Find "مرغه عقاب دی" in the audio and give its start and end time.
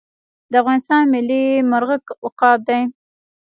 1.71-2.81